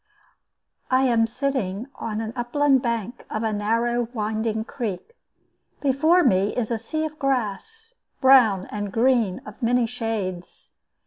I 0.89 1.03
am 1.03 1.27
sitting 1.27 1.85
upon 1.93 2.17
the 2.17 2.33
upland 2.35 2.81
bank 2.81 3.23
of 3.29 3.43
a 3.43 3.53
narrow 3.53 4.07
winding 4.13 4.63
creek. 4.63 5.15
Before 5.79 6.23
me 6.23 6.55
is 6.55 6.71
a 6.71 6.79
sea 6.79 7.05
of 7.05 7.19
grass, 7.19 7.93
brown 8.19 8.65
and 8.71 8.91
green 8.91 9.41
of 9.45 9.61
many 9.61 9.85
shades. 9.85 10.71